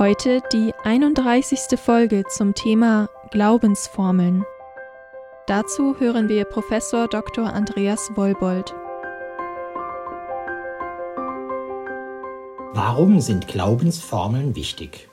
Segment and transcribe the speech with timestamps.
[0.00, 1.78] Heute die 31.
[1.78, 4.46] Folge zum Thema Glaubensformeln.
[5.46, 7.52] Dazu hören wir Professor Dr.
[7.52, 8.74] Andreas Wollbold.
[12.72, 15.10] Warum sind Glaubensformeln wichtig?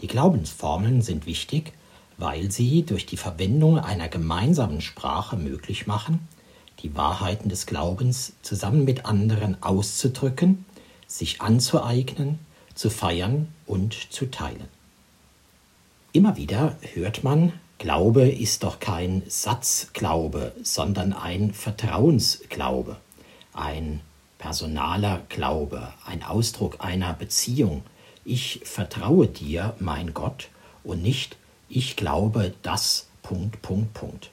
[0.00, 1.72] Die Glaubensformeln sind wichtig,
[2.18, 6.26] weil sie durch die Verwendung einer gemeinsamen Sprache möglich machen,
[6.80, 10.64] die Wahrheiten des Glaubens zusammen mit anderen auszudrücken,
[11.06, 12.40] sich anzueignen
[12.76, 14.68] zu feiern und zu teilen.
[16.12, 22.96] Immer wieder hört man, Glaube ist doch kein Satzglaube, sondern ein Vertrauensglaube,
[23.52, 24.00] ein
[24.38, 27.82] personaler Glaube, ein Ausdruck einer Beziehung.
[28.24, 30.48] Ich vertraue dir, mein Gott,
[30.84, 31.36] und nicht
[31.68, 34.30] ich glaube das Punkt, Punkt, Punkt.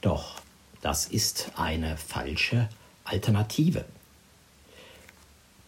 [0.00, 0.40] Doch
[0.80, 2.68] das ist eine falsche
[3.04, 3.84] Alternative.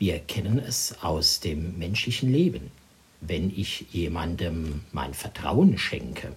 [0.05, 2.72] Wir kennen es aus dem menschlichen Leben.
[3.20, 6.34] Wenn ich jemandem mein Vertrauen schenke,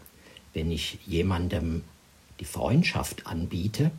[0.53, 1.83] wenn ich jemandem
[2.39, 3.89] die Freundschaft anbiete,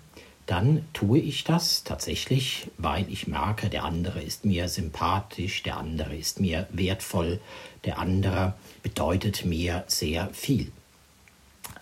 [0.46, 6.14] dann tue ich das tatsächlich, weil ich merke, der andere ist mir sympathisch, der andere
[6.14, 7.40] ist mir wertvoll,
[7.84, 10.70] der andere bedeutet mir sehr viel.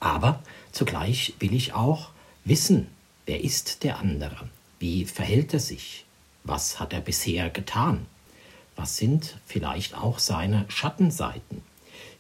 [0.01, 2.13] Aber zugleich will ich auch
[2.47, 2.87] wissen,
[3.27, 6.07] wer ist der andere, wie verhält er sich,
[6.45, 8.07] was hat er bisher getan?
[8.77, 11.63] Was sind vielleicht auch seine Schattenseiten?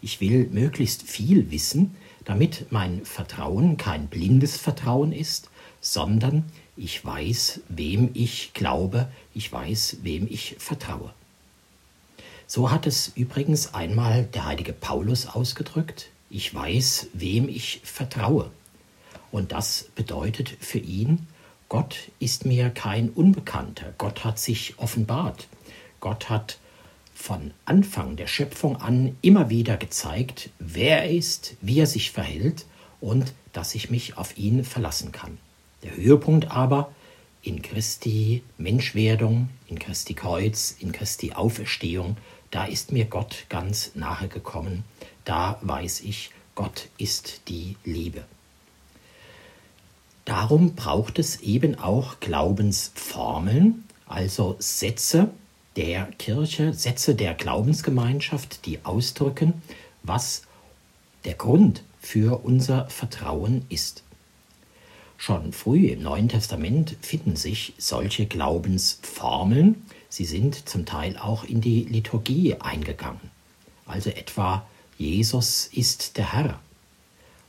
[0.00, 6.44] Ich will möglichst viel wissen, damit mein Vertrauen kein blindes Vertrauen ist, sondern
[6.76, 11.12] ich weiß, wem ich glaube, ich weiß, wem ich vertraue.
[12.46, 18.50] So hat es übrigens einmal der heilige Paulus ausgedrückt, ich weiß, wem ich vertraue.
[19.30, 21.26] Und das bedeutet für ihn,
[21.74, 23.94] Gott ist mir kein Unbekannter.
[23.98, 25.48] Gott hat sich offenbart.
[25.98, 26.60] Gott hat
[27.12, 32.64] von Anfang der Schöpfung an immer wieder gezeigt, wer er ist, wie er sich verhält
[33.00, 35.36] und dass ich mich auf ihn verlassen kann.
[35.82, 36.92] Der Höhepunkt aber
[37.42, 42.18] in Christi Menschwerdung, in Christi Kreuz, in Christi Auferstehung,
[42.52, 44.84] da ist mir Gott ganz nahe gekommen.
[45.24, 48.22] Da weiß ich, Gott ist die Liebe.
[50.24, 55.30] Darum braucht es eben auch Glaubensformeln, also Sätze
[55.76, 59.62] der Kirche, Sätze der Glaubensgemeinschaft, die ausdrücken,
[60.02, 60.42] was
[61.24, 64.02] der Grund für unser Vertrauen ist.
[65.16, 69.84] Schon früh im Neuen Testament finden sich solche Glaubensformeln.
[70.08, 73.30] Sie sind zum Teil auch in die Liturgie eingegangen.
[73.86, 74.66] Also etwa
[74.98, 76.60] Jesus ist der Herr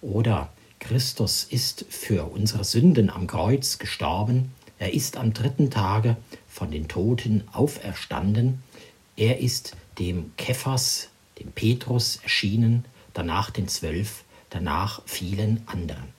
[0.01, 0.49] oder
[0.87, 6.15] Christus ist für unsere Sünden am Kreuz gestorben, er ist am dritten Tage
[6.47, 8.61] von den Toten auferstanden,
[9.17, 11.09] er ist dem Kephas,
[11.39, 12.85] dem Petrus erschienen,
[13.15, 16.13] danach den Zwölf, danach vielen anderen.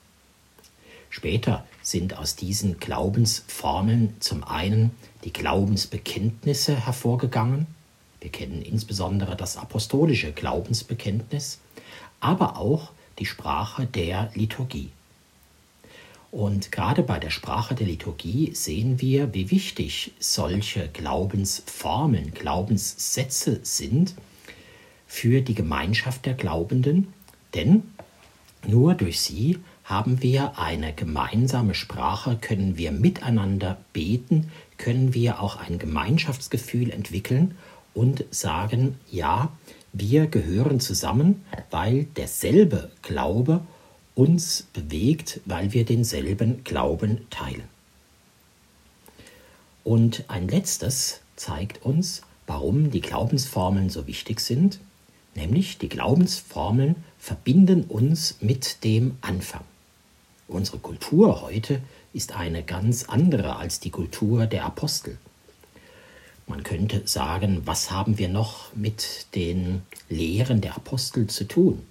[1.09, 4.91] Später sind aus diesen Glaubensformeln zum einen
[5.23, 7.67] die Glaubensbekenntnisse hervorgegangen,
[8.19, 11.59] wir kennen insbesondere das apostolische Glaubensbekenntnis,
[12.19, 14.89] aber auch die Sprache der Liturgie.
[16.31, 24.13] Und gerade bei der Sprache der Liturgie sehen wir, wie wichtig solche Glaubensformeln, Glaubenssätze sind
[25.07, 27.13] für die Gemeinschaft der Glaubenden,
[27.53, 27.83] denn
[28.67, 35.55] nur durch sie haben wir eine gemeinsame Sprache, können wir miteinander beten, können wir auch
[35.55, 37.55] ein Gemeinschaftsgefühl entwickeln
[37.93, 39.49] und sagen, ja,
[39.99, 43.61] wir gehören zusammen, weil derselbe Glaube
[44.15, 47.63] uns bewegt, weil wir denselben Glauben teilen.
[49.83, 54.79] Und ein letztes zeigt uns, warum die Glaubensformeln so wichtig sind,
[55.35, 59.63] nämlich die Glaubensformeln verbinden uns mit dem Anfang.
[60.47, 61.81] Unsere Kultur heute
[62.13, 65.17] ist eine ganz andere als die Kultur der Apostel.
[66.47, 71.83] Man könnte sagen, was haben wir noch mit den Lehren der Apostel zu tun?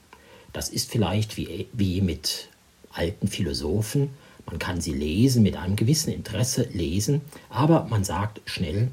[0.55, 2.49] Das ist vielleicht wie, wie mit
[2.91, 4.11] alten Philosophen.
[4.47, 7.21] Man kann sie lesen, mit einem gewissen Interesse lesen,
[7.51, 8.89] aber man sagt schnell,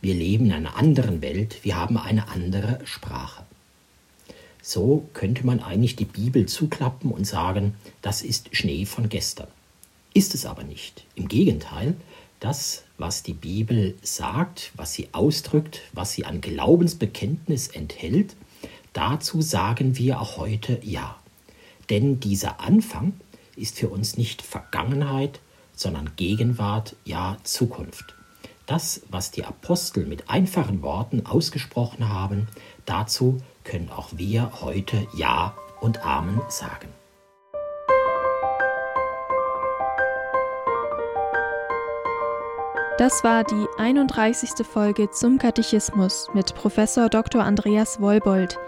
[0.00, 3.42] wir leben in einer anderen Welt, wir haben eine andere Sprache.
[4.62, 9.48] So könnte man eigentlich die Bibel zuklappen und sagen, das ist Schnee von gestern.
[10.14, 11.04] Ist es aber nicht.
[11.16, 11.96] Im Gegenteil,
[12.40, 18.36] das, was die Bibel sagt, was sie ausdrückt, was sie an Glaubensbekenntnis enthält,
[18.92, 21.16] dazu sagen wir auch heute Ja.
[21.90, 23.14] Denn dieser Anfang
[23.56, 25.40] ist für uns nicht Vergangenheit,
[25.74, 28.14] sondern Gegenwart, ja Zukunft.
[28.66, 32.48] Das, was die Apostel mit einfachen Worten ausgesprochen haben,
[32.84, 36.97] dazu können auch wir heute Ja und Amen sagen.
[42.98, 44.66] Das war die 31.
[44.66, 47.44] Folge zum Katechismus mit Professor Dr.
[47.44, 48.58] Andreas Wolbold,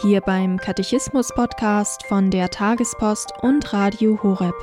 [0.00, 4.54] hier beim Katechismus Podcast von der Tagespost und Radio Horeb.